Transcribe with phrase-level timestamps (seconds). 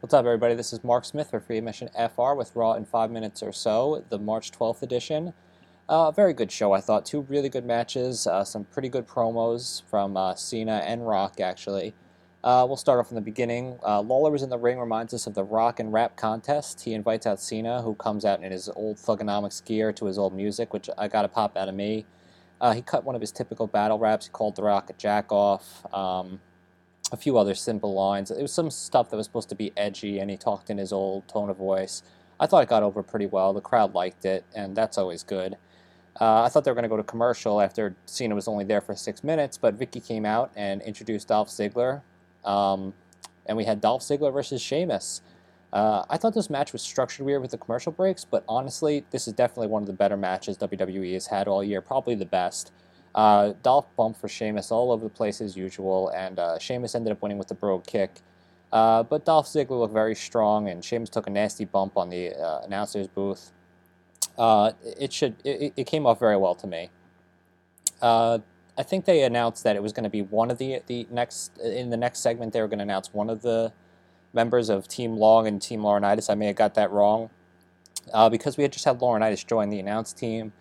[0.00, 0.54] What's up, everybody?
[0.54, 4.02] This is Mark Smith for Free Admission FR with Raw in 5 minutes or so,
[4.08, 5.34] the March 12th edition.
[5.90, 7.04] Uh, very good show, I thought.
[7.04, 11.92] Two really good matches, uh, some pretty good promos from uh, Cena and Rock, actually.
[12.42, 13.78] Uh, we'll start off from the beginning.
[13.86, 16.80] Uh, Lawler was in the ring, reminds us of the Rock and Rap contest.
[16.80, 20.32] He invites out Cena, who comes out in his old Thuganomics gear to his old
[20.32, 22.06] music, which I got a pop out of me.
[22.58, 24.24] Uh, he cut one of his typical battle raps.
[24.24, 25.84] He called The Rock a jack off.
[25.94, 26.40] Um,
[27.12, 28.30] a few other simple lines.
[28.30, 30.92] It was some stuff that was supposed to be edgy, and he talked in his
[30.92, 32.02] old tone of voice.
[32.38, 33.52] I thought it got over pretty well.
[33.52, 35.56] The crowd liked it, and that's always good.
[36.20, 38.80] Uh, I thought they were going to go to commercial after Cena was only there
[38.80, 42.02] for six minutes, but Vickie came out and introduced Dolph Ziggler,
[42.44, 42.94] um,
[43.46, 45.22] and we had Dolph Ziggler versus Sheamus.
[45.72, 49.28] Uh, I thought this match was structured weird with the commercial breaks, but honestly, this
[49.28, 52.72] is definitely one of the better matches WWE has had all year, probably the best.
[53.14, 57.12] Uh, Dolph bumped for Sheamus all over the place as usual, and uh, Sheamus ended
[57.12, 58.20] up winning with the Brogue Kick.
[58.72, 62.34] Uh, but Dolph Ziggler looked very strong, and Sheamus took a nasty bump on the
[62.34, 63.50] uh, announcer's booth.
[64.38, 66.90] Uh, it should it, it, came off very well to me.
[68.00, 68.38] Uh,
[68.78, 71.58] I think they announced that it was going to be one of the the next
[71.58, 73.72] in the next segment they were going to announce one of the
[74.32, 76.30] members of Team Long and Team Laurinaitis.
[76.30, 77.28] I may have got that wrong
[78.30, 80.52] because we had just had Laurinaitis join the announce team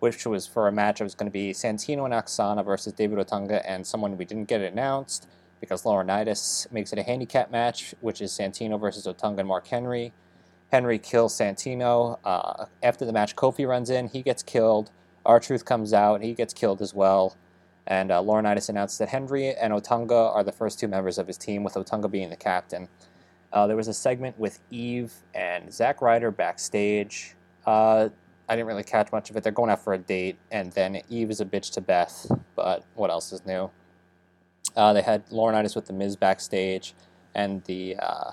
[0.00, 1.00] which was for a match.
[1.00, 4.48] It was going to be Santino and Aksana versus David Otunga and someone we didn't
[4.48, 5.28] get announced
[5.60, 10.12] because Laurinaitis makes it a handicap match, which is Santino versus Otunga and Mark Henry.
[10.70, 12.18] Henry kills Santino.
[12.24, 14.08] Uh, after the match, Kofi runs in.
[14.08, 14.90] He gets killed.
[15.24, 16.22] R-Truth comes out.
[16.22, 17.36] He gets killed as well.
[17.86, 21.38] And uh, Laurinaitis announced that Henry and Otunga are the first two members of his
[21.38, 22.88] team, with Otunga being the captain.
[23.50, 27.34] Uh, there was a segment with Eve and Zack Ryder backstage.
[27.66, 28.10] Uh,
[28.48, 29.42] I didn't really catch much of it.
[29.42, 32.30] They're going out for a date, and then Eve is a bitch to Beth.
[32.56, 33.70] But what else is new?
[34.74, 36.94] Uh, they had Laurinaitis with the Miz backstage,
[37.34, 38.30] and the uh,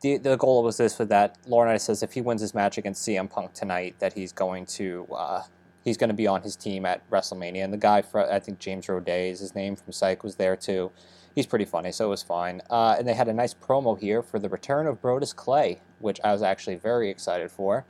[0.00, 3.06] the the goal was this: for that Laurinaitis says if he wins his match against
[3.06, 5.42] CM Punk tonight, that he's going to uh,
[5.84, 7.64] he's going to be on his team at WrestleMania.
[7.64, 10.56] And the guy, for, I think James Roday is his name from Psych, was there
[10.56, 10.90] too.
[11.34, 12.60] He's pretty funny, so it was fine.
[12.70, 16.20] Uh, and they had a nice promo here for the return of Brodus Clay, which
[16.22, 17.86] I was actually very excited for.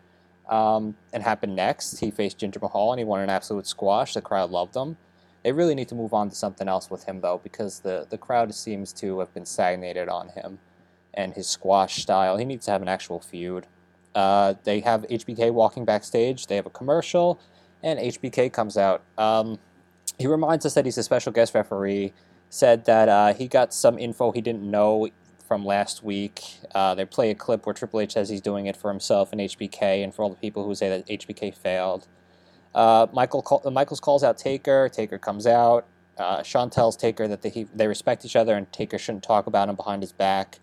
[0.48, 2.00] Um, and happened next.
[2.00, 4.14] He faced Jinder Mahal and he won an absolute squash.
[4.14, 4.96] The crowd loved him.
[5.42, 8.18] They really need to move on to something else with him though, because the the
[8.18, 10.58] crowd seems to have been stagnated on him
[11.14, 12.36] and his squash style.
[12.36, 13.66] He needs to have an actual feud.
[14.14, 16.46] Uh, they have HBK walking backstage.
[16.46, 17.40] They have a commercial,
[17.82, 19.02] and HBK comes out.
[19.18, 19.58] Um,
[20.18, 22.12] he reminds us that he's a special guest referee.
[22.50, 25.08] Said that uh, he got some info he didn't know
[25.52, 26.40] from last week.
[26.74, 29.40] Uh, they play a clip where Triple H says he's doing it for himself and
[29.42, 32.08] HBK, and for all the people who say that HBK failed.
[32.74, 34.88] Uh, Michael call, Michaels calls out Taker.
[34.88, 35.86] Taker comes out.
[36.16, 39.68] Uh, Shawn tells Taker that they, they respect each other and Taker shouldn't talk about
[39.68, 40.58] him behind his back.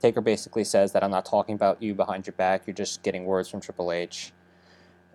[0.00, 2.62] Taker basically says that I'm not talking about you behind your back.
[2.66, 4.32] You're just getting words from Triple H.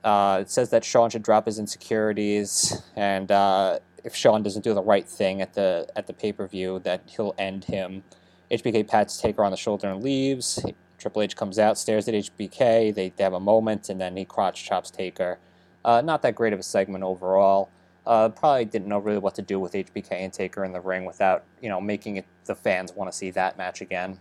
[0.03, 4.75] Uh, it says that Shawn should drop his insecurities, and uh, if Shawn doesn't do
[4.75, 8.03] the right thing at the at the pay per view, that he'll end him.
[8.51, 10.63] HBK pats Taker on the shoulder and leaves.
[10.97, 12.93] Triple H comes out, stares at HBK.
[12.93, 15.39] They, they have a moment, and then he crotch chops Taker.
[15.83, 17.69] Uh, not that great of a segment overall.
[18.05, 21.05] Uh, probably didn't know really what to do with HBK and Taker in the ring
[21.05, 24.19] without you know making it the fans want to see that match again.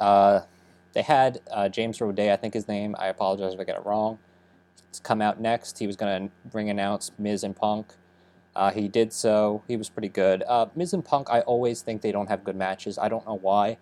[0.00, 0.40] Uh,
[0.92, 2.94] they had uh, James Roday, I think his name.
[2.98, 4.18] I apologize if I get it wrong.
[4.88, 5.78] It's come out next.
[5.78, 7.94] He was going to ring announce Miz and Punk.
[8.54, 9.62] Uh, he did so.
[9.68, 10.42] He was pretty good.
[10.48, 12.98] Uh, Miz and Punk, I always think they don't have good matches.
[12.98, 13.78] I don't know why.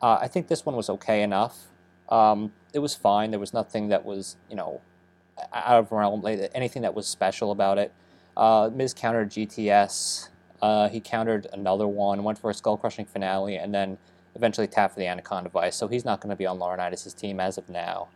[0.00, 1.66] Uh, I think this one was okay enough.
[2.08, 3.30] Um, it was fine.
[3.30, 4.80] There was nothing that was, you know,
[5.52, 7.92] out of realm, anything that was special about it.
[8.36, 10.28] Uh, Miz countered GTS.
[10.62, 13.98] Uh, he countered another one, went for a skull crushing finale, and then
[14.34, 15.76] eventually tapped for the Anaconda Vice.
[15.76, 18.08] So he's not going to be on Laurinaitis' team as of now.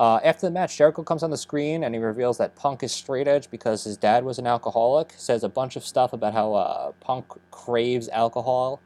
[0.00, 2.90] Uh, after the match, Jericho comes on the screen and he reveals that Punk is
[2.90, 5.12] straight edge because his dad was an alcoholic.
[5.18, 8.80] Says a bunch of stuff about how uh, Punk craves alcohol.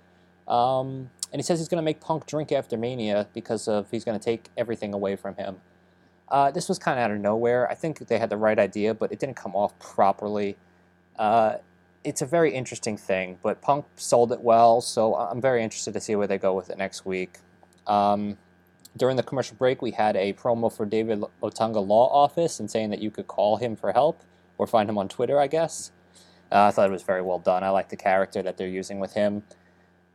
[0.48, 4.04] Um, and he says he's going to make Punk drink after Mania because of he's
[4.04, 5.60] going to take everything away from him.
[6.28, 7.70] Uh, this was kind of out of nowhere.
[7.70, 10.56] I think they had the right idea, but it didn't come off properly.
[11.16, 11.58] Uh,
[12.02, 16.00] it's a very interesting thing, but Punk sold it well, so I'm very interested to
[16.00, 17.38] see where they go with it next week.
[17.86, 18.36] Um,
[18.96, 22.90] during the commercial break, we had a promo for David Otunga Law Office and saying
[22.90, 24.22] that you could call him for help
[24.58, 25.90] or find him on Twitter, I guess.
[26.52, 27.64] Uh, I thought it was very well done.
[27.64, 29.42] I like the character that they're using with him.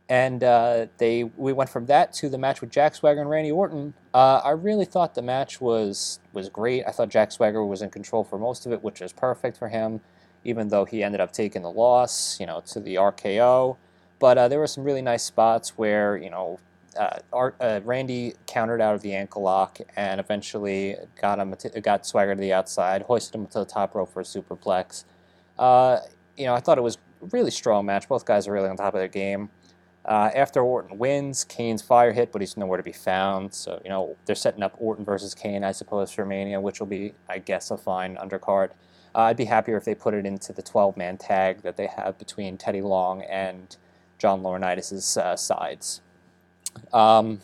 [0.08, 3.52] And uh, they we went from that to the match with Jack Swagger and Randy
[3.52, 3.94] Orton.
[4.12, 6.82] Uh, I really thought the match was was great.
[6.84, 9.68] I thought Jack Swagger was in control for most of it, which is perfect for
[9.68, 10.00] him,
[10.42, 13.76] even though he ended up taking the loss, you know, to the RKO.
[14.18, 16.58] But uh, there were some really nice spots where you know
[16.98, 21.80] uh, Art, uh, Randy countered out of the ankle lock and eventually got him to,
[21.80, 25.04] got Swagger to the outside, hoisted him to the top rope for a superplex.
[25.58, 25.98] Uh,
[26.36, 28.08] you know, I thought it was a really strong match.
[28.08, 29.50] Both guys are really on top of their game.
[30.04, 33.52] Uh, after Orton wins, Kane's fire hit, but he's nowhere to be found.
[33.52, 36.86] So, you know, they're setting up Orton versus Kane, I suppose, for Mania, which will
[36.86, 38.70] be, I guess, a fine undercard.
[39.14, 41.86] Uh, I'd be happier if they put it into the 12 man tag that they
[41.86, 43.76] have between Teddy Long and
[44.18, 46.00] John Laurinaitis' uh, sides.
[46.92, 47.40] Um,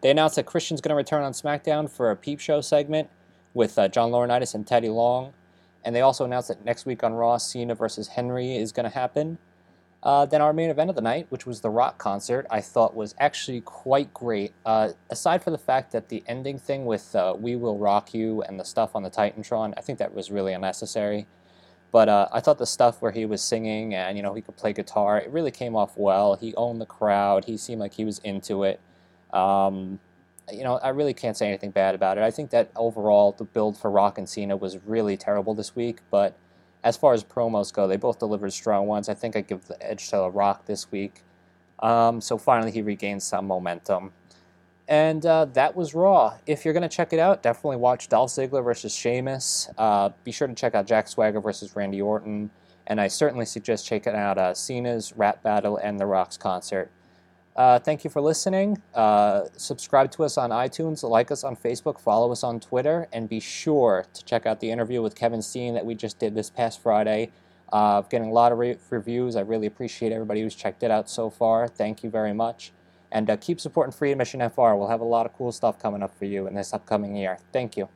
[0.00, 3.08] they announced that Christian's going to return on SmackDown for a peep show segment
[3.54, 5.32] with uh, John Laurinaitis and Teddy Long.
[5.84, 8.94] And they also announced that next week on Raw, Cena versus Henry is going to
[8.94, 9.38] happen.
[10.02, 12.94] Uh, then our main event of the night, which was the Rock concert, I thought
[12.94, 14.52] was actually quite great.
[14.64, 18.42] Uh, aside from the fact that the ending thing with uh, "We Will Rock You"
[18.42, 21.26] and the stuff on the Titantron, I think that was really unnecessary.
[21.92, 24.56] But uh, I thought the stuff where he was singing and you know he could
[24.56, 26.36] play guitar, it really came off well.
[26.36, 27.44] He owned the crowd.
[27.46, 28.80] He seemed like he was into it.
[29.32, 29.98] Um,
[30.52, 32.24] you know, I really can't say anything bad about it.
[32.24, 36.00] I think that overall the build for Rock and Cena was really terrible this week,
[36.10, 36.36] but
[36.82, 39.08] as far as promos go, they both delivered strong ones.
[39.08, 41.22] I think I give the edge to Rock this week.
[41.80, 44.12] Um, so finally, he regained some momentum.
[44.90, 46.34] And uh, that was Raw.
[46.48, 49.70] If you're going to check it out, definitely watch Dolph Ziggler versus Sheamus.
[49.78, 52.50] Uh, be sure to check out Jack Swagger versus Randy Orton.
[52.88, 56.90] And I certainly suggest checking out uh, Cena's rap battle and The Rock's concert.
[57.54, 58.82] Uh, thank you for listening.
[58.92, 63.28] Uh, subscribe to us on iTunes, like us on Facebook, follow us on Twitter, and
[63.28, 66.50] be sure to check out the interview with Kevin Steen that we just did this
[66.50, 67.30] past Friday.
[67.72, 69.36] Uh, getting a lot of re- reviews.
[69.36, 71.68] I really appreciate everybody who's checked it out so far.
[71.68, 72.72] Thank you very much.
[73.12, 74.74] And uh, keep supporting Free Admission FR.
[74.74, 77.38] We'll have a lot of cool stuff coming up for you in this upcoming year.
[77.52, 77.88] Thank you.